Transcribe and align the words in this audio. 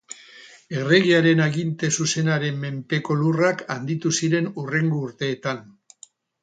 Erregearen 0.77 1.43
aginte 1.45 1.89
zuzenaren 1.99 2.57
menpeko 2.65 3.19
lurrak 3.21 3.65
handitu 3.77 4.17
ziren 4.23 4.53
hurrengo 4.55 5.05
urteetan. 5.11 5.67